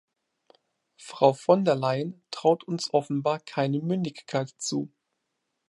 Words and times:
Frau 0.97 1.31
von 1.33 1.63
der 1.63 1.75
Leyen 1.75 2.23
traut 2.31 2.63
uns 2.63 2.91
offenbar 2.91 3.37
keine 3.39 3.77
Mündigkeit 3.81 4.49
zu. 4.57 4.89